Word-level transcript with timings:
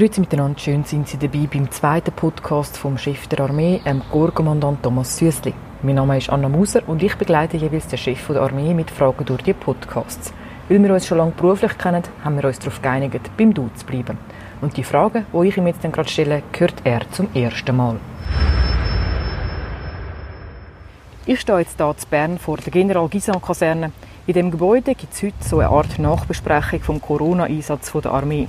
Grüezi 0.00 0.20
miteinander, 0.20 0.58
schön 0.58 0.82
sind 0.84 1.08
Sie 1.08 1.18
dabei 1.18 1.46
beim 1.52 1.70
zweiten 1.70 2.12
Podcast 2.12 2.78
vom 2.78 2.96
Chef 2.96 3.26
der 3.26 3.40
Armee, 3.40 3.82
dem 3.84 4.00
Korpskommandant 4.10 4.82
Thomas 4.82 5.18
Süssli. 5.18 5.52
Mein 5.82 5.96
Name 5.96 6.16
ist 6.16 6.30
Anna 6.30 6.48
Muser 6.48 6.80
und 6.88 7.02
ich 7.02 7.14
begleite 7.16 7.58
jeweils 7.58 7.86
den 7.86 7.98
Chef 7.98 8.26
der 8.28 8.40
Armee 8.40 8.72
mit 8.72 8.90
Fragen 8.90 9.26
durch 9.26 9.42
die 9.42 9.52
Podcasts. 9.52 10.32
Weil 10.70 10.82
wir 10.82 10.94
uns 10.94 11.06
schon 11.06 11.18
lange 11.18 11.32
beruflich 11.32 11.76
kennen, 11.76 12.02
haben 12.24 12.36
wir 12.36 12.46
uns 12.46 12.58
darauf 12.58 12.80
geeinigt, 12.80 13.30
beim 13.36 13.52
Du 13.52 13.68
zu 13.74 13.84
bleiben. 13.84 14.16
Und 14.62 14.74
die 14.78 14.84
Frage, 14.84 15.26
die 15.34 15.48
ich 15.48 15.58
ihm 15.58 15.66
jetzt 15.66 15.82
gerade 15.82 16.08
stelle, 16.08 16.42
hört 16.56 16.76
er 16.84 17.02
zum 17.10 17.28
ersten 17.34 17.76
Mal. 17.76 17.96
Ich 21.26 21.40
stehe 21.40 21.58
jetzt 21.58 21.76
hier 21.76 21.90
in 21.90 22.08
Bern 22.08 22.38
vor 22.38 22.56
der 22.56 22.72
General-Gisan-Kaserne. 22.72 23.92
In 24.26 24.32
dem 24.32 24.50
Gebäude 24.50 24.94
gibt 24.94 25.12
es 25.12 25.22
heute 25.22 25.34
so 25.40 25.58
eine 25.58 25.68
Art 25.68 25.98
Nachbesprechung 25.98 26.80
vom 26.80 27.02
Corona-Einsatz 27.02 27.92
der 27.92 28.10
Armee. 28.10 28.48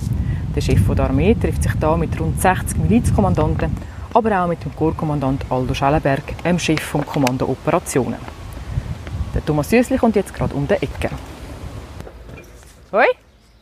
Der 0.56 0.60
Chef 0.60 0.82
der 0.94 1.06
Armee 1.06 1.34
trifft 1.34 1.64
sich 1.64 1.72
da 1.80 1.96
mit 1.96 2.20
rund 2.20 2.42
60 2.42 2.78
Milizkommandanten, 2.78 3.74
aber 4.14 4.44
auch 4.44 4.48
mit 4.48 4.64
dem 4.66 4.76
Korpskommandant 4.76 5.46
Aldo 5.50 5.74
Schellenberg, 5.74 6.44
dem 6.44 6.60
Chef 6.60 6.82
vom 6.82 7.06
Kommando 7.06 7.46
Operationen. 7.46 8.20
Der 9.34 9.46
Thomas 9.46 9.70
Süssli 9.70 9.98
kommt 9.98 10.18
jetzt 10.18 10.34
gerade 10.34 10.54
um 10.54 10.68
die 10.68 10.74
Ecke. 10.74 11.10
Hoi? 12.92 13.06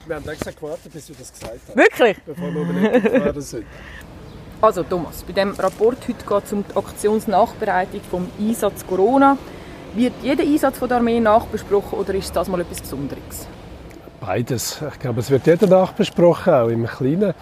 Wir 0.08 0.16
haben 0.16 0.28
extra 0.28 0.50
gewartet, 0.50 0.92
bis 0.92 1.06
du 1.06 1.14
das 1.14 1.32
gesagt 1.32 1.60
hast. 1.68 1.78
Wirklich? 1.78 2.18
Bevor 2.26 2.52
wir 2.52 2.62
überlegen 2.62 3.42
sind. 3.42 3.66
Also 4.62 4.84
Thomas, 4.84 5.24
bei 5.24 5.32
dem 5.32 5.52
Rapport 5.52 6.06
heute 6.06 6.26
geht 6.26 6.44
es 6.44 6.52
um 6.52 6.66
die 6.68 6.76
Aktionsnachbereitung 6.76 8.02
vom 8.12 8.28
Einsatz 8.38 8.86
Corona. 8.86 9.38
Wird 9.94 10.12
jeder 10.22 10.44
Einsatz 10.44 10.78
von 10.78 10.90
der 10.90 10.98
Armee 10.98 11.22
nachbesprochen 11.22 11.98
oder 11.98 12.14
ist 12.14 12.36
das 12.36 12.50
mal 12.50 12.60
etwas 12.60 12.82
Besonderes? 12.82 13.48
Beides. 14.20 14.82
Ich 14.92 15.00
glaube, 15.00 15.22
es 15.22 15.30
wird 15.30 15.48
jeder 15.48 15.68
nachbesprochen, 15.68 16.54
auch 16.54 16.68
im 16.68 16.86
Kleinen. 16.86 17.34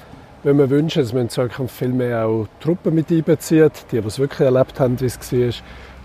Wenn 0.43 0.57
wir 0.59 0.69
wünschen, 0.69 1.01
dass 1.01 1.11
man 1.11 1.23
in 1.23 1.29
Zukunft 1.29 1.75
viel 1.75 1.89
mehr 1.89 2.25
auch 2.25 2.47
Truppen 2.59 2.93
mit 2.93 3.11
einbezieht, 3.11 3.71
die, 3.91 3.99
die 3.99 4.07
es 4.07 4.19
wirklich 4.19 4.41
erlebt 4.41 4.79
haben, 4.79 4.99
wie 4.99 5.05
es 5.05 5.19
war. 5.19 5.53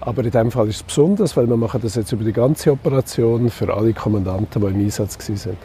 Aber 0.08 0.24
in 0.24 0.30
diesem 0.30 0.50
Fall 0.50 0.68
ist 0.68 0.76
es 0.76 0.82
besonders, 0.82 1.36
weil 1.36 1.46
wir 1.46 1.56
machen 1.56 1.80
das 1.82 1.94
jetzt 1.94 2.12
über 2.12 2.24
die 2.24 2.32
ganze 2.32 2.72
Operation 2.72 3.50
für 3.50 3.72
alle 3.72 3.92
Kommandanten, 3.92 4.62
die 4.62 4.68
im 4.68 4.80
Einsatz 4.80 5.18
waren. 5.28 5.56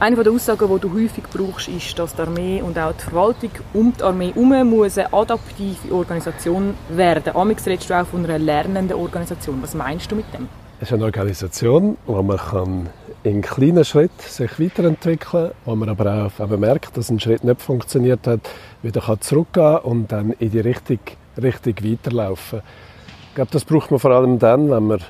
Eine 0.00 0.22
der 0.22 0.32
Aussagen, 0.32 0.68
die 0.68 0.80
du 0.80 0.92
häufig 0.92 1.24
brauchst, 1.24 1.68
ist, 1.68 1.98
dass 1.98 2.14
die 2.14 2.22
Armee 2.22 2.62
und 2.62 2.78
auch 2.78 2.92
die 2.92 3.02
Verwaltung 3.02 3.50
um 3.72 3.92
die 3.92 4.02
Armee 4.02 4.32
herum 4.32 4.52
eine 4.52 5.12
adaptive 5.12 5.92
Organisation 5.92 6.74
werden. 6.90 7.34
Amix 7.34 7.66
redest 7.66 7.90
du 7.90 7.94
auch 7.94 8.06
von 8.06 8.24
einer 8.24 8.38
lernenden 8.38 8.96
Organisation. 8.96 9.62
Was 9.62 9.74
meinst 9.74 10.10
du 10.10 10.16
mit 10.16 10.26
dem? 10.34 10.48
Es 10.80 10.88
ist 10.88 10.94
eine 10.94 11.04
Organisation, 11.04 11.96
wo 12.04 12.20
man 12.22 12.36
kann 12.36 12.88
in 13.22 13.42
kleinen 13.42 13.84
Schritten 13.84 14.20
sich 14.20 14.58
weiterentwickeln 14.58 15.50
kann, 15.50 15.50
wo 15.64 15.76
man 15.76 15.88
aber 15.88 16.26
auch 16.26 16.44
eben 16.44 16.60
merkt, 16.60 16.96
dass 16.96 17.10
ein 17.10 17.20
Schritt 17.20 17.44
nicht 17.44 17.62
funktioniert 17.62 18.26
hat, 18.26 18.40
wieder 18.82 19.00
kann 19.00 19.20
zurückgehen 19.20 19.78
und 19.78 20.10
dann 20.10 20.32
in 20.32 20.50
die 20.50 20.60
Richtung, 20.60 20.98
Richtung 21.40 21.74
weiterlaufen. 21.80 22.60
Ich 23.28 23.34
glaube, 23.36 23.50
das 23.52 23.64
braucht 23.64 23.92
man 23.92 24.00
vor 24.00 24.10
allem 24.10 24.38
dann, 24.38 24.68
wenn 24.70 24.86
man 24.88 25.00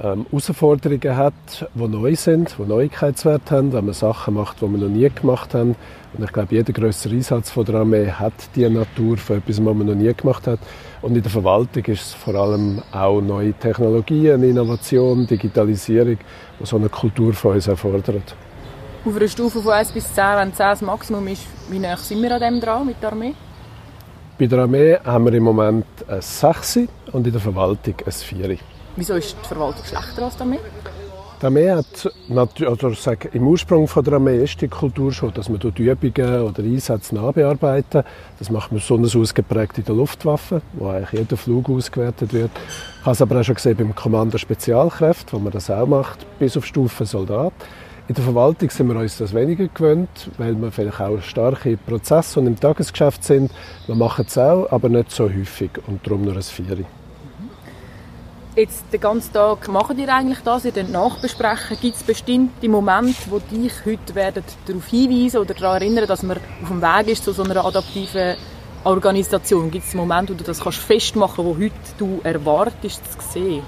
ähm, 0.00 0.26
Herausforderungen 0.30 1.16
hat, 1.16 1.68
die 1.74 1.88
neu 1.88 2.16
sind, 2.16 2.54
die 2.58 2.62
Neuigkeitswert 2.62 3.50
haben, 3.50 3.72
wenn 3.72 3.84
man 3.84 3.94
Sachen 3.94 4.34
macht, 4.34 4.60
die 4.60 4.70
wir 4.70 4.78
noch 4.78 4.88
nie 4.88 5.08
gemacht 5.10 5.54
haben. 5.54 5.76
Und 6.14 6.24
ich 6.24 6.32
glaube, 6.32 6.54
jeder 6.54 6.72
größere 6.72 7.14
Einsatz 7.14 7.50
von 7.50 7.64
der 7.64 7.76
Armee 7.76 8.10
hat 8.10 8.32
die 8.54 8.68
Natur 8.68 9.16
von 9.16 9.38
etwas, 9.38 9.58
was 9.58 9.74
man 9.74 9.86
noch 9.86 9.94
nie 9.94 10.12
gemacht 10.14 10.46
hat. 10.46 10.60
Und 11.00 11.16
in 11.16 11.22
der 11.22 11.30
Verwaltung 11.30 11.84
ist 11.86 12.02
es 12.02 12.14
vor 12.14 12.34
allem 12.34 12.82
auch 12.92 13.20
neue 13.20 13.52
Technologien, 13.54 14.42
Innovation, 14.42 15.26
Digitalisierung, 15.26 16.18
die 16.60 16.66
so 16.66 16.76
eine 16.76 16.88
Kultur 16.88 17.32
von 17.32 17.54
uns 17.54 17.66
erfordert. 17.66 18.34
Auf 19.04 19.16
einer 19.16 19.28
Stufe 19.28 19.60
von 19.60 19.72
1 19.72 19.92
bis 19.92 20.14
10, 20.14 20.24
wenn 20.36 20.54
10 20.54 20.66
das 20.66 20.82
Maximum 20.82 21.26
ist, 21.28 21.46
wie 21.70 21.78
nah 21.78 21.96
sind 21.96 22.22
wir 22.22 22.34
an 22.34 22.40
dem 22.40 22.60
dran 22.60 22.86
mit 22.86 23.02
der 23.02 23.10
Armee? 23.10 23.34
Bei 24.38 24.46
der 24.46 24.60
Armee 24.60 24.96
haben 25.04 25.24
wir 25.24 25.34
im 25.34 25.42
Moment 25.44 25.86
ein 26.08 26.20
6 26.20 26.80
und 27.12 27.26
in 27.26 27.32
der 27.32 27.40
Verwaltung 27.40 27.94
ein 28.04 28.12
4. 28.12 28.58
Wieso 28.96 29.14
ist 29.14 29.36
die 29.42 29.48
Verwaltung 29.48 29.84
schlechter 29.84 30.24
als 30.24 30.36
die 30.36 30.42
Armee? 30.42 30.58
Die 31.40 31.46
Armee 31.46 31.70
hat, 31.70 32.12
oder 32.30 32.94
sage, 32.94 33.30
im 33.32 33.46
Ursprung 33.48 33.88
von 33.88 34.04
der 34.04 34.14
Armee 34.14 34.44
ist 34.44 34.60
die 34.60 34.68
Kultur 34.68 35.10
schon, 35.12 35.32
dass 35.32 35.48
man 35.48 35.58
dort 35.58 35.78
Übungen 35.78 36.42
oder 36.42 36.62
Einsätze 36.62 37.14
nachbearbeiten. 37.14 38.04
Das 38.38 38.50
macht 38.50 38.70
man 38.70 38.80
besonders 38.80 39.16
ausgeprägt 39.16 39.78
in 39.78 39.84
der 39.84 39.94
Luftwaffe, 39.94 40.62
wo 40.74 40.88
eigentlich 40.88 41.18
jeder 41.18 41.36
Flug 41.36 41.68
ausgewertet 41.70 42.32
wird. 42.32 42.50
Ich 43.00 43.06
habe 43.06 43.12
es 43.12 43.22
aber 43.22 43.40
auch 43.40 43.44
schon 43.44 43.56
gesehen 43.56 43.76
beim 43.76 43.94
Kommando 43.94 44.38
Spezialkräfte, 44.38 45.32
wo 45.32 45.38
man 45.38 45.52
das 45.52 45.70
auch 45.70 45.86
macht, 45.86 46.26
bis 46.38 46.56
auf 46.56 46.66
Stufe 46.66 47.06
Soldat. 47.06 47.54
In 48.08 48.14
der 48.14 48.24
Verwaltung 48.24 48.68
sind 48.68 48.88
wir 48.88 48.96
uns 49.00 49.16
das 49.16 49.32
weniger 49.32 49.68
gewöhnt, 49.68 50.30
weil 50.36 50.54
wir 50.60 50.70
vielleicht 50.70 51.00
auch 51.00 51.20
starke 51.22 51.76
Prozesse 51.76 52.40
und 52.40 52.46
im 52.46 52.60
Tagesgeschäft 52.60 53.24
sind. 53.24 53.50
Wir 53.86 53.94
machen 53.94 54.26
es 54.28 54.36
auch, 54.36 54.70
aber 54.70 54.88
nicht 54.88 55.10
so 55.10 55.24
häufig 55.24 55.70
und 55.86 56.06
darum 56.06 56.22
nur 56.22 56.34
ein 56.34 56.42
Vieri. 56.42 56.84
Jetzt 58.54 58.84
den 58.92 59.00
ganzen 59.00 59.32
Tag 59.32 59.66
machen 59.68 59.98
ihr 59.98 60.14
eigentlich 60.14 60.40
das, 60.40 60.66
ihr 60.66 60.84
nachbesprechen. 60.84 61.78
Gibt 61.80 61.96
es 61.96 62.02
bestimmte 62.02 62.68
Momente, 62.68 63.14
wo 63.30 63.38
dich 63.38 63.72
heute 63.86 64.14
werden 64.14 64.44
darauf 64.66 64.86
hinweisen 64.88 65.38
oder 65.38 65.54
daran 65.54 65.80
erinnern, 65.80 66.06
dass 66.06 66.22
man 66.22 66.36
auf 66.36 66.68
dem 66.68 66.82
Weg 66.82 67.08
ist 67.08 67.24
zu 67.24 67.32
so 67.32 67.44
einer 67.44 67.64
adaptiven 67.64 68.36
Organisation? 68.84 69.70
Gibt 69.70 69.86
es 69.86 69.94
Momente, 69.94 70.34
wo 70.34 70.36
du 70.36 70.44
das 70.44 70.60
kannst 70.60 70.80
festmachen 70.80 71.46
kannst, 71.46 71.58
wo 71.58 71.64
heute 71.64 71.72
du 71.96 72.20
erwartest 72.24 73.00
zu 73.10 73.32
sehen? 73.32 73.62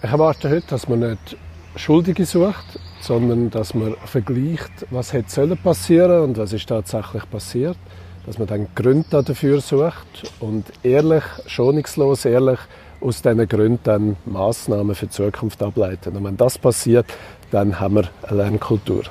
Ich 0.00 0.10
erwarte 0.10 0.48
heute, 0.48 0.68
dass 0.68 0.88
man 0.88 1.00
nicht 1.00 1.36
Schuldige 1.74 2.24
sucht, 2.24 2.78
sondern 3.00 3.50
dass 3.50 3.74
man 3.74 3.96
vergleicht, 4.04 4.70
was 4.90 5.12
hätte 5.12 5.56
passieren 5.56 6.22
und 6.22 6.38
was 6.38 6.52
ist 6.52 6.68
tatsächlich 6.68 7.28
passiert. 7.28 7.78
Dass 8.26 8.38
man 8.38 8.46
dann 8.46 8.68
Gründe 8.76 9.24
dafür 9.24 9.60
sucht 9.60 10.32
und 10.38 10.66
ehrlich, 10.84 11.24
schonungslos 11.46 12.24
ehrlich 12.24 12.60
aus 13.00 13.22
diesen 13.22 13.48
Gründen 13.48 13.80
dann 13.84 14.16
Massnahmen 14.24 14.94
für 14.94 15.06
die 15.06 15.12
Zukunft 15.12 15.62
ableiten. 15.62 16.16
Und 16.16 16.24
wenn 16.24 16.36
das 16.36 16.58
passiert, 16.58 17.06
dann 17.50 17.78
haben 17.78 17.96
wir 17.96 18.10
eine 18.22 18.36
Lernkultur. 18.36 19.04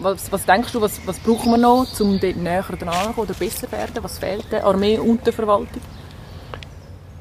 Was, 0.00 0.30
was 0.32 0.46
denkst 0.46 0.72
du, 0.72 0.80
was, 0.80 1.00
was 1.06 1.18
brauchen 1.18 1.52
wir 1.52 1.58
noch, 1.58 1.86
um 2.00 2.18
dort 2.20 2.36
näher 2.36 2.62
dran 2.62 3.14
oder 3.16 3.34
besser 3.34 3.66
zu 3.66 3.72
werden? 3.72 4.02
Was 4.02 4.18
fehlt 4.18 4.50
der 4.50 4.64
Armee 4.64 4.98
und 4.98 5.26
der 5.26 5.32
Verwaltung? 5.32 5.82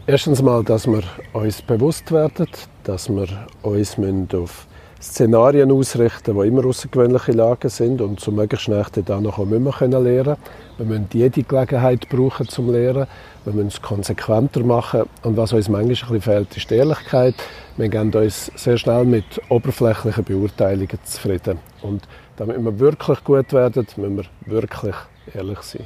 Erstens 0.07 0.41
mal, 0.41 0.63
dass 0.63 0.87
wir 0.87 1.03
uns 1.33 1.61
bewusst 1.61 2.11
werden, 2.11 2.47
dass 2.83 3.09
wir 3.09 3.27
uns 3.61 3.95
auf 4.33 4.65
Szenarien 5.01 5.71
ausrichten, 5.71 6.37
die 6.37 6.47
immer 6.47 6.65
außergewöhnliche 6.65 7.31
Lagen 7.31 7.69
sind 7.69 8.01
und 8.01 8.19
zum 8.19 8.35
möglichst 8.35 8.65
schnell 8.65 8.85
dann 9.05 9.23
noch 9.23 9.37
lernen 9.37 9.71
können. 9.71 10.37
Wir 10.77 10.85
müssen 10.85 11.07
jede 11.13 11.43
Gelegenheit 11.43 12.09
brauchen 12.09 12.49
zum 12.49 12.71
Lernen. 12.71 13.07
Wir 13.45 13.53
müssen 13.53 13.67
es 13.67 13.81
konsequenter 13.81 14.61
machen. 14.61 15.03
Und 15.23 15.37
was 15.37 15.53
uns 15.53 15.69
manchmal 15.69 15.81
ein 15.83 15.87
bisschen 15.87 16.21
fehlt, 16.21 16.57
ist 16.57 16.69
die 16.69 16.75
Ehrlichkeit. 16.75 17.35
Wir 17.77 17.87
geben 17.87 18.13
uns 18.13 18.51
sehr 18.55 18.77
schnell 18.77 19.05
mit 19.05 19.41
oberflächlichen 19.47 20.23
Beurteilungen 20.25 20.99
zufrieden. 21.03 21.59
Und 21.81 22.03
damit 22.35 22.63
wir 22.63 22.79
wirklich 22.79 23.23
gut 23.23 23.53
werden, 23.53 23.87
müssen 23.95 24.17
wir 24.17 24.25
wirklich 24.45 24.95
ehrlich 25.33 25.61
sein. 25.61 25.85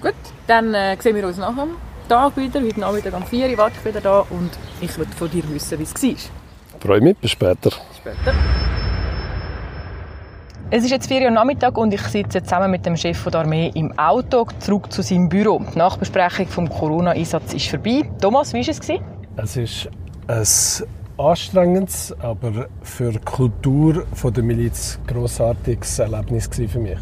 Gut, 0.00 0.14
dann 0.46 0.74
äh, 0.74 0.96
sehen 1.00 1.16
wir 1.16 1.26
uns 1.26 1.38
nach 1.38 1.54
dem 1.54 1.70
Tag 2.08 2.36
wieder. 2.36 2.60
Heute 2.60 2.80
Nachmittag 2.80 3.14
um 3.14 3.24
4 3.24 3.50
Uhr 3.50 3.58
warte 3.58 3.76
ich 3.78 3.84
wieder 3.84 4.00
da 4.00 4.20
und 4.30 4.50
ich 4.80 4.96
will 4.96 5.06
von 5.16 5.30
dir 5.30 5.42
wissen, 5.48 5.78
wie 5.78 5.82
es 5.82 5.94
war. 6.02 6.41
Freue 6.82 7.00
mich, 7.00 7.16
bis 7.16 7.30
später. 7.30 7.70
Später. 7.96 8.34
Es 10.68 10.82
ist 10.82 10.90
jetzt 10.90 11.06
4 11.06 11.22
Uhr 11.22 11.30
Nachmittag 11.30 11.78
und 11.78 11.94
ich 11.94 12.00
sitze 12.00 12.42
zusammen 12.42 12.72
mit 12.72 12.84
dem 12.84 12.96
Chef 12.96 13.22
der 13.22 13.42
Armee 13.42 13.70
im 13.76 13.96
Auto 13.96 14.48
zurück 14.58 14.92
zu 14.92 15.00
seinem 15.00 15.28
Büro. 15.28 15.62
Die 15.72 15.78
Nachbesprechung 15.78 16.48
vom 16.48 16.68
Corona-Einsatz 16.68 17.54
ist 17.54 17.68
vorbei. 17.68 18.10
Thomas, 18.20 18.52
wie 18.52 18.66
war 18.66 18.68
es? 18.68 18.80
Es 19.36 19.56
ist 19.56 19.88
ein 20.26 21.24
anstrengendes, 21.24 22.16
aber 22.18 22.66
für 22.82 23.12
die 23.12 23.18
Kultur 23.20 24.04
der 24.24 24.42
Miliz 24.42 24.98
grossartiges 25.06 26.00
Erlebnis 26.00 26.50
für 26.52 26.80
mich. 26.80 26.98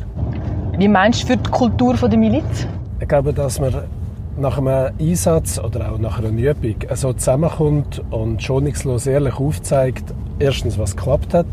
Wie 0.76 0.88
meinst 0.88 1.23
du 1.23 1.29
für 1.29 1.37
die 1.38 1.50
Kultur 1.50 1.94
der 1.94 2.19
Miliz? 2.19 2.69
Ich 3.00 3.09
glaube, 3.09 3.33
dass 3.33 3.59
man 3.59 3.73
nach 4.41 4.59
einem 4.59 4.93
Einsatz 4.99 5.59
oder 5.59 5.93
auch 5.93 5.99
nach 5.99 6.19
einer 6.19 6.31
Übung 6.31 6.77
so 6.95 7.13
zusammenkommt 7.13 8.03
und 8.11 8.43
schonungslos 8.43 9.07
ehrlich 9.07 9.35
aufzeigt, 9.35 10.15
erstens, 10.39 10.79
was 10.79 10.97
geklappt 10.97 11.35
hat, 11.35 11.47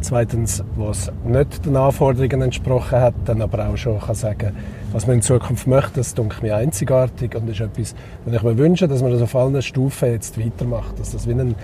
zweitens, 0.00 0.64
was 0.76 1.12
nicht 1.24 1.66
den 1.66 1.76
Anforderungen 1.76 2.42
entsprochen 2.42 2.98
hat, 2.98 3.14
dann 3.26 3.42
aber 3.42 3.68
auch 3.68 3.76
schon 3.76 4.00
kann 4.00 4.14
sagen, 4.14 4.52
was 4.92 5.06
man 5.06 5.16
in 5.16 5.22
Zukunft 5.22 5.66
möchte, 5.66 5.96
das 5.96 6.14
denke 6.14 6.42
mir 6.42 6.56
einzigartig 6.56 7.36
und 7.36 7.48
ist 7.48 7.60
etwas, 7.60 7.94
was 8.24 8.34
ich 8.34 8.42
mir 8.42 8.56
wünsche, 8.56 8.88
dass 8.88 9.02
man 9.02 9.12
das 9.12 9.20
auf 9.22 9.36
allen 9.36 9.60
Stufen 9.60 10.10
jetzt 10.10 10.42
weitermacht, 10.42 10.98
dass 10.98 11.12
das 11.12 11.28
wie 11.28 11.32
ein, 11.32 11.54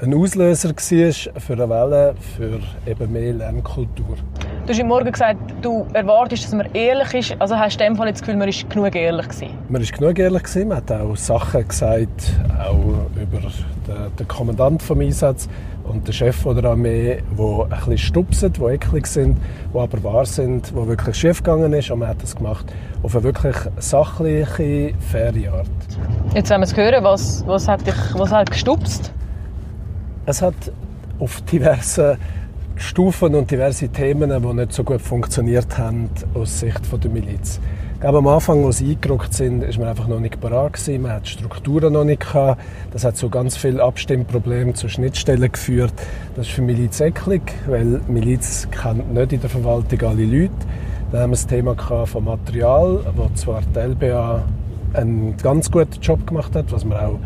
ein 0.00 0.14
Auslöser 0.14 0.70
war 0.70 1.40
für 1.40 1.52
eine 1.52 1.68
Welle, 1.70 2.14
für 2.36 2.58
eben 2.90 3.12
mehr 3.12 3.32
Lernkultur. 3.34 4.16
Du 4.68 4.74
hast 4.74 4.84
Morgen 4.84 5.10
gesagt, 5.10 5.38
du 5.62 5.86
erwartest, 5.94 6.44
dass 6.44 6.52
man 6.52 6.68
ehrlich 6.74 7.14
ist. 7.14 7.40
Also 7.40 7.56
hast 7.56 7.80
du 7.80 7.84
in 7.86 7.94
dem 7.94 7.96
Fall 7.96 8.12
das 8.12 8.20
Gefühl, 8.20 8.36
man 8.36 8.50
ist 8.50 8.68
genug 8.68 8.94
ehrlich 8.94 9.26
gewesen? 9.26 9.54
Man 9.70 9.80
ist 9.80 9.94
genug 9.94 10.18
ehrlich 10.18 10.42
gewesen. 10.42 10.68
Man 10.68 10.76
hat 10.76 10.92
auch 10.92 11.16
Sachen 11.16 11.66
gesagt, 11.66 12.34
auch 12.58 12.76
über 13.16 13.38
den, 13.38 14.16
den 14.18 14.28
Kommandant 14.28 14.82
vom 14.82 15.00
Einsatz 15.00 15.48
und 15.84 16.06
den 16.06 16.12
Chef 16.12 16.44
der 16.44 16.64
Armee, 16.66 17.22
die 17.30 17.42
ein 17.42 17.68
bisschen 17.70 17.96
stupsen, 17.96 18.52
die 18.52 18.60
eklig 18.60 19.06
sind, 19.06 19.38
die 19.72 19.78
aber 19.78 20.04
wahr 20.04 20.26
sind, 20.26 20.68
die 20.68 20.86
wirklich 20.86 21.16
schief 21.16 21.42
gegangen 21.42 21.72
ist. 21.72 21.90
Und 21.90 22.00
man 22.00 22.08
hat 22.08 22.22
das 22.22 22.36
gemacht 22.36 22.66
auf 23.02 23.14
eine 23.14 23.24
wirklich 23.24 23.56
sachliche, 23.78 24.92
faire 25.10 25.32
Art. 25.50 25.66
Jetzt 26.34 26.50
wollen 26.50 26.60
wir 26.60 26.64
es 26.64 26.76
hören. 26.76 27.04
Was, 27.04 27.42
was, 27.46 27.66
hat 27.66 27.86
dich 27.86 27.96
was 28.12 28.30
hat 28.30 28.50
gestupst? 28.50 29.14
Es 30.26 30.42
hat 30.42 30.52
auf 31.18 31.40
diversen 31.50 32.18
Stufen 32.78 33.34
und 33.34 33.50
diverse 33.50 33.88
Themen, 33.88 34.30
die 34.30 34.54
nicht 34.54 34.72
so 34.72 34.84
gut 34.84 35.02
funktioniert 35.02 35.76
haben 35.78 36.08
aus 36.34 36.60
Sicht 36.60 36.80
der 36.92 37.10
Miliz. 37.10 37.60
Ich 37.94 38.00
glaube, 38.00 38.18
am 38.18 38.28
Anfang, 38.28 38.64
als 38.64 38.78
sie 38.78 38.92
eingerückt 38.92 39.34
sind, 39.34 39.64
ist 39.64 39.78
man 39.78 39.88
einfach 39.88 40.06
noch 40.06 40.20
nicht 40.20 40.40
bereit. 40.40 40.78
Man 41.00 41.10
hat 41.10 41.26
Strukturen 41.26 41.92
noch 41.92 42.04
nicht 42.04 42.20
gehabt. 42.20 42.62
Das 42.92 43.02
hat 43.02 43.16
zu 43.16 43.28
ganz 43.30 43.56
vielen 43.56 43.80
Abstimmproblemen 43.80 44.76
zu 44.76 44.88
Schnittstellen 44.88 45.50
geführt. 45.50 45.92
Das 46.36 46.46
ist 46.46 46.54
für 46.54 46.62
Miliz 46.62 47.00
eklig, 47.00 47.42
weil 47.66 48.00
Miliz 48.06 48.68
kennt 48.70 49.12
nicht 49.12 49.32
in 49.32 49.40
der 49.40 49.50
Verwaltung 49.50 50.00
alle 50.02 50.24
Leute. 50.24 50.52
Dann 51.10 51.22
haben 51.22 51.30
wir 51.30 51.36
das 51.36 51.48
Thema 51.48 51.74
von 52.06 52.24
Material, 52.24 53.00
wo 53.16 53.28
zwar 53.34 53.62
die 53.74 53.78
LBA 53.80 54.44
einen 54.92 55.36
ganz 55.36 55.68
guten 55.68 56.00
Job 56.00 56.24
gemacht 56.28 56.54
hat, 56.54 56.70
was 56.70 56.84
man 56.84 56.98
auch 56.98 57.18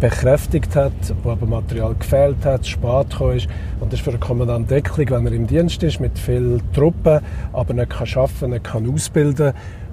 bekräftigt 0.00 0.74
hat, 0.74 0.92
wo 1.22 1.30
aber 1.30 1.46
Material 1.46 1.94
gefehlt 1.94 2.44
hat, 2.44 2.66
spät 2.66 3.10
gekommen 3.10 3.36
ist. 3.36 3.48
Und 3.78 3.92
das 3.92 4.00
ist 4.00 4.04
für 4.04 4.10
den 4.10 4.20
Kommandant 4.20 4.70
Deckling, 4.70 5.10
wenn 5.10 5.26
er 5.26 5.32
im 5.32 5.46
Dienst 5.46 5.82
ist, 5.82 6.00
mit 6.00 6.18
vielen 6.18 6.60
Truppen, 6.72 7.20
aber 7.52 7.74
nicht 7.74 7.90
kann 7.90 8.08
arbeiten, 8.14 8.50
nicht 8.50 8.64
kann 8.64 8.90
ausbilden 8.92 9.52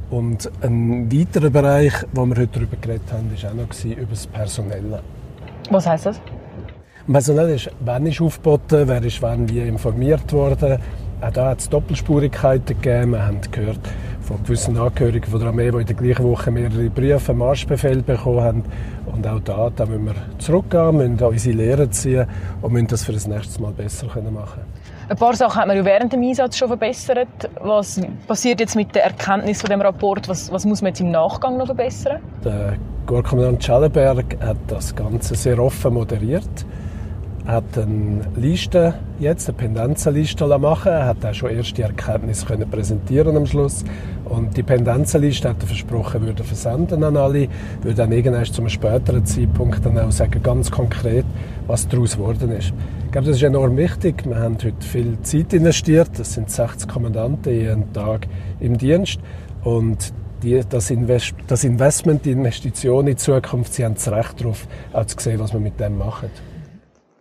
und 0.10 0.50
ein 0.62 1.12
weiterer 1.12 1.50
Bereich, 1.50 1.94
wo 2.14 2.26
wir 2.26 2.38
heute 2.38 2.60
darüber 2.60 2.78
geredet 2.78 3.12
haben, 3.12 3.30
war 3.30 3.52
auch 3.52 3.56
noch 3.56 3.86
über 3.86 4.10
das 4.10 4.28
Personelle. 4.28 5.02
Was 5.70 5.86
heißt 5.86 6.06
das? 6.06 6.22
Personell 7.12 7.50
ist, 7.50 7.70
wann 7.82 8.06
ist 8.06 8.22
aufgeboten, 8.22 8.88
wer 8.88 9.04
ist 9.04 9.22
wann 9.22 9.50
wie 9.50 9.60
informiert 9.60 10.32
worden. 10.32 10.80
Auch 11.20 11.32
da 11.32 11.50
hat 11.50 11.60
es 11.60 11.70
Doppelspurigkeiten 11.70 12.80
gegeben. 12.82 13.12
Wir 13.12 13.26
haben 13.26 13.40
gehört 13.52 13.80
von 14.28 14.44
gewissen 14.44 14.78
Angehörigen 14.78 15.32
von 15.32 15.40
der 15.40 15.50
Armee, 15.50 15.72
die 15.72 15.78
in 15.78 15.86
der 15.86 15.96
gleichen 15.96 16.26
Woche 16.26 16.52
mehrere 16.52 16.90
Briefe, 16.90 17.34
Marschbefehle 17.34 18.02
bekommen 18.02 18.42
haben. 18.42 18.64
Und 19.06 19.26
auch 19.26 19.40
da, 19.40 19.72
da 19.74 19.86
müssen 19.86 20.08
wir 20.08 20.16
zurückgehen, 20.38 20.98
müssen 20.98 21.24
unsere 21.24 21.56
Lehren 21.56 21.92
ziehen 21.94 22.28
und 22.62 22.74
müssen 22.74 22.88
das 22.88 23.06
für 23.06 23.14
das 23.14 23.26
nächste 23.26 23.62
Mal 23.62 23.72
besser 23.72 24.08
machen 24.08 24.24
können. 24.24 24.66
Ein 25.10 25.16
paar 25.16 25.34
Sachen 25.34 25.62
hat 25.62 25.68
man 25.68 25.78
ja 25.78 25.86
während 25.86 26.12
dem 26.12 26.22
Einsatz 26.22 26.58
schon 26.58 26.68
verbessert. 26.68 27.50
Was 27.62 28.02
passiert 28.28 28.60
jetzt 28.60 28.76
mit 28.76 28.94
der 28.94 29.06
Erkenntnis 29.06 29.62
von 29.62 29.70
dem 29.70 29.80
Rapport? 29.80 30.28
Was, 30.28 30.52
was 30.52 30.66
muss 30.66 30.82
man 30.82 30.90
jetzt 30.90 31.00
im 31.00 31.12
Nachgang 31.12 31.56
noch 31.56 31.68
verbessern? 31.68 32.20
Der 32.44 32.74
Korpskommandant 33.06 33.64
Schellenberg 33.64 34.38
hat 34.42 34.58
das 34.68 34.94
Ganze 34.94 35.36
sehr 35.36 35.58
offen 35.60 35.94
moderiert. 35.94 36.66
Er 37.48 37.54
hat 37.54 37.78
eine 37.78 38.28
Liste, 38.36 38.96
jetzt 39.20 39.48
eine 39.48 39.58
Pendenzenliste 39.58 40.46
machen. 40.60 40.92
Er 40.92 41.06
hat 41.06 41.26
auch 41.26 41.34
schon 41.34 41.50
erste 41.50 41.82
Erkenntnisse 41.82 42.46
können 42.46 42.70
präsentieren 42.70 43.38
am 43.38 43.46
Schluss. 43.46 43.86
Und 44.26 44.58
die 44.58 44.64
Pendenzenliste 44.64 45.48
hat 45.48 45.62
er 45.62 45.68
versprochen, 45.68 46.24
würde 46.24 46.44
versenden 46.44 47.06
an 47.06 47.16
alle, 47.16 47.48
würde 47.82 47.96
dann 47.96 48.12
irgendwann 48.12 48.44
zu 48.44 48.60
einem 48.60 48.70
späteren 48.70 49.26
Zeitpunkt 49.26 49.86
dann 49.86 49.98
auch 49.98 50.12
sagen, 50.12 50.44
ganz 50.44 50.70
konkret, 50.70 51.24
was 51.68 51.88
daraus 51.88 52.18
geworden 52.18 52.52
ist. 52.52 52.74
Ich 53.06 53.12
glaube, 53.14 53.28
das 53.28 53.38
ist 53.38 53.44
enorm 53.44 53.78
wichtig. 53.78 54.26
Wir 54.26 54.40
haben 54.40 54.56
heute 54.56 54.86
viel 54.86 55.18
Zeit 55.22 55.54
investiert. 55.54 56.10
Das 56.18 56.34
sind 56.34 56.52
60 56.52 56.90
Kommandanten 56.90 57.54
jeden 57.54 57.94
Tag 57.94 58.28
im 58.60 58.78
Dienst. 58.78 59.22
Und 59.64 60.12
die, 60.44 60.60
das, 60.68 60.92
Invest 60.92 61.34
das 61.48 61.64
Investment, 61.64 62.26
die 62.26 62.32
Investition 62.32 63.08
in 63.08 63.14
die 63.14 63.16
Zukunft, 63.16 63.74
sie 63.74 63.86
haben 63.86 63.94
das 63.94 64.12
Recht 64.12 64.42
darauf, 64.42 64.68
auch 64.92 65.06
zu 65.06 65.16
sehen, 65.18 65.40
was 65.40 65.54
wir 65.54 65.62
mit 65.62 65.80
dem 65.80 65.98
machen. 65.98 66.30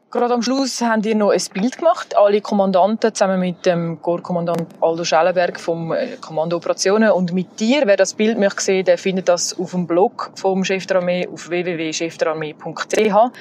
Gerade 0.08 0.34
am 0.34 0.42
Schluss 0.42 0.80
haben 0.82 1.02
ihr 1.02 1.16
noch 1.16 1.30
ein 1.30 1.42
Bild 1.52 1.78
gemacht, 1.78 2.16
alle 2.16 2.40
Kommandanten 2.40 3.12
zusammen 3.12 3.40
mit 3.40 3.66
dem 3.66 4.00
Korpskommandant 4.00 4.64
Aldo 4.80 5.02
Schellenberg 5.02 5.58
vom 5.58 5.92
äh, 5.92 6.16
Kommando 6.20 6.56
Operationen 6.56 7.10
und 7.10 7.32
mit 7.32 7.58
dir. 7.58 7.82
Wer 7.86 7.96
das 7.96 8.14
Bild 8.14 8.38
möchte 8.38 8.62
sehen, 8.62 8.84
der 8.84 8.98
findet 8.98 9.28
das 9.28 9.58
auf 9.58 9.72
dem 9.72 9.88
Blog 9.88 10.30
vom 10.36 10.62
Chef 10.64 10.86
der 10.86 10.98
Armee 10.98 11.26
auf 11.26 11.48
www.chefderarmee.ch. 11.48 13.32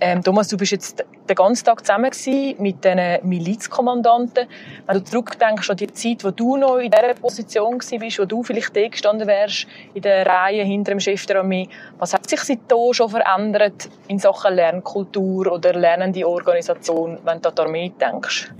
Ähm, 0.00 0.22
Thomas, 0.22 0.48
du 0.48 0.56
bist 0.56 0.72
jetzt 0.72 1.04
den 1.28 1.36
ganzen 1.36 1.64
Tag 1.64 1.84
zusammen 1.84 2.10
mit 2.58 2.84
den 2.84 3.26
Milizkommandanten. 3.28 4.46
Wenn 4.86 4.98
du 4.98 5.04
zurückdenkst 5.04 5.70
an 5.70 5.76
die 5.76 5.92
Zeit, 5.92 6.24
wo 6.24 6.30
du 6.30 6.56
noch 6.56 6.78
in 6.78 6.90
dieser 6.90 7.14
Position 7.14 7.74
warst, 7.74 8.18
wo 8.18 8.24
du 8.24 8.42
vielleicht 8.42 8.76
da 8.76 8.88
gestanden 8.88 9.26
wärst, 9.26 9.66
in 9.94 10.02
der 10.02 10.26
Reihe 10.26 10.62
hinter 10.64 10.92
dem 10.92 11.00
Chef 11.00 11.26
der 11.26 11.40
Armee, 11.40 11.68
was 11.98 12.14
hat 12.14 12.28
sich 12.28 12.40
seitdem 12.40 12.92
schon 12.92 13.10
verändert 13.10 13.88
in 14.08 14.18
Sachen 14.18 14.54
Lernkultur 14.54 15.52
oder 15.52 15.72
lernende 15.72 16.26
Organisation, 16.26 17.18
wenn 17.24 17.40
du 17.40 17.48
an 17.48 17.54
die 17.54 17.62
Armee 17.62 17.92
denkst? 18.00 18.52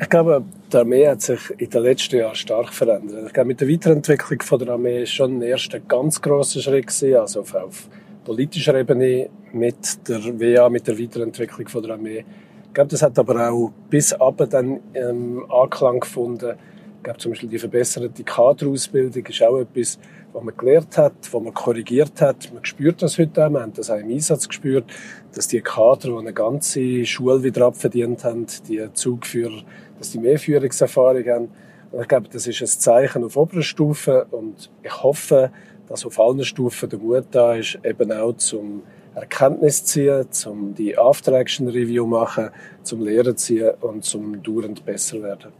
Ich 0.00 0.08
glaube, 0.08 0.42
die 0.72 0.76
Armee 0.76 1.06
hat 1.06 1.22
sich 1.22 1.38
in 1.56 1.70
den 1.70 1.82
letzten 1.82 2.16
Jahren 2.16 2.34
stark 2.34 2.72
verändert. 2.72 3.28
Ich 3.28 3.32
glaube, 3.32 3.46
mit 3.46 3.60
der 3.60 3.68
Weiterentwicklung 3.68 4.58
der 4.58 4.68
Armee 4.70 5.02
ist 5.02 5.12
schon 5.12 5.38
ein 5.38 5.42
erster 5.42 5.78
ganz 5.78 6.20
grosser 6.20 6.60
Schritt 6.60 6.88
gewesen, 6.88 7.16
also 7.16 7.40
auf 7.42 7.88
politischer 8.24 8.74
Ebene 8.74 9.28
mit 9.52 10.08
der 10.08 10.24
WA, 10.40 10.68
mit 10.68 10.86
der 10.86 10.98
Weiterentwicklung 10.98 11.68
von 11.68 11.82
der 11.82 11.92
Armee. 11.92 12.24
Ich 12.66 12.74
glaube, 12.74 12.90
das 12.90 13.02
hat 13.02 13.18
aber 13.18 13.50
auch 13.50 13.70
bis 13.88 14.12
ab 14.12 14.44
dann 14.50 14.80
ähm, 14.94 15.44
Anklang 15.50 16.00
gefunden. 16.00 16.56
Ich 16.96 17.02
glaube, 17.04 17.18
zum 17.18 17.32
Beispiel 17.32 17.50
die 17.50 17.58
verbesserte 17.58 18.24
Kaderausbildung 18.24 19.26
ist 19.26 19.42
auch 19.42 19.58
etwas, 19.58 19.98
was 20.32 20.42
man 20.42 20.56
gelernt 20.56 20.96
hat, 20.96 21.12
was 21.30 21.42
man 21.42 21.54
korrigiert 21.54 22.20
hat. 22.20 22.52
Man 22.52 22.64
spürt 22.64 23.02
das 23.02 23.18
heute 23.18 23.46
auch, 23.46 23.50
wir 23.50 23.60
haben 23.60 23.74
das 23.74 23.90
auch 23.90 23.98
im 23.98 24.10
Einsatz 24.10 24.48
gespürt, 24.48 24.84
dass 25.34 25.46
die 25.46 25.60
Kader, 25.60 26.08
die 26.08 26.16
eine 26.16 26.32
ganze 26.32 27.04
Schule 27.04 27.42
wieder 27.42 27.66
abverdient 27.66 28.24
haben, 28.24 28.46
die 28.68 28.82
Zugführer, 28.94 29.62
dass 29.98 30.10
die 30.10 30.18
mehr 30.18 30.38
Führungserfahrung 30.38 31.24
haben. 31.26 31.48
Und 31.92 32.00
ich 32.00 32.08
glaube, 32.08 32.28
das 32.28 32.46
ist 32.46 32.60
ein 32.60 32.66
Zeichen 32.66 33.22
auf 33.22 33.36
oberer 33.36 33.62
Stufe 33.62 34.26
und 34.32 34.70
ich 34.82 35.02
hoffe, 35.02 35.52
dass 35.88 36.04
auf 36.06 36.18
allen 36.20 36.44
Stufen 36.44 36.88
der 36.88 36.98
Mut 36.98 37.26
da 37.30 37.54
ist, 37.54 37.78
eben 37.84 38.12
auch 38.12 38.32
zum 38.34 38.82
Erkenntnis 39.14 39.84
ziehen, 39.84 40.26
zum 40.30 40.74
die 40.74 40.98
After-Action-Review 40.98 42.06
machen, 42.06 42.50
zum 42.82 43.02
Lehren 43.02 43.36
ziehen 43.36 43.72
und 43.80 44.04
zum 44.04 44.42
dauernd 44.42 44.84
besser 44.84 45.22
werden. 45.22 45.52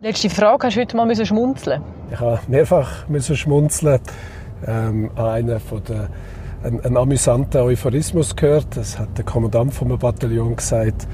Letzte 0.00 0.30
Frage, 0.30 0.66
hast 0.66 0.76
du 0.76 0.80
heute 0.80 0.96
mal 0.96 1.26
schmunzeln 1.26 1.82
Ich 2.10 2.18
habe 2.18 2.40
mehrfach 2.48 3.08
müssen 3.08 3.36
schmunzeln. 3.36 4.00
Ähm, 4.66 5.10
an 5.16 5.26
einen 5.26 5.60
von 5.60 5.82
der 5.84 6.08
einen, 6.62 6.80
einen 6.84 6.96
amüsanten 6.96 7.60
Euphorismus 7.60 8.36
gehört. 8.36 8.76
Das 8.76 8.98
hat 8.98 9.16
der 9.18 9.24
Kommandant 9.24 9.74
vom 9.74 9.96
Bataillon 9.98 10.56
gesagt, 10.56 11.06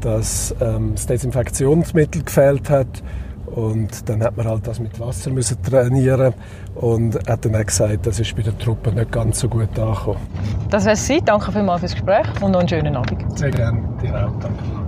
dass 0.00 0.54
ähm, 0.60 0.92
das 0.94 1.06
Desinfektionsmittel 1.06 2.24
gefehlt 2.24 2.70
hat 2.70 3.02
und 3.52 4.08
dann 4.08 4.22
hat 4.22 4.36
man 4.36 4.46
halt 4.46 4.66
das 4.66 4.80
mit 4.80 4.98
Wasser 4.98 5.30
müssen 5.30 5.62
trainieren 5.62 6.34
und 6.74 7.16
hat 7.28 7.44
dann 7.44 7.56
auch 7.56 7.64
gesagt, 7.64 8.06
das 8.06 8.20
ist 8.20 8.34
bei 8.34 8.42
den 8.42 8.58
Truppen 8.58 8.94
nicht 8.94 9.12
ganz 9.12 9.40
so 9.40 9.48
gut 9.48 9.78
angekommen. 9.78 10.20
Das 10.70 10.84
wäre 10.84 10.94
es. 10.94 11.24
Danke 11.24 11.52
vielmals 11.52 11.80
fürs 11.80 11.92
Gespräch 11.94 12.26
und 12.40 12.52
noch 12.52 12.60
einen 12.60 12.68
schönen 12.68 12.96
Abend. 12.96 13.38
Sehr 13.38 13.50
gerne. 13.50 13.80
Dir 14.02 14.14
auch. 14.14 14.32
Danke. 14.40 14.81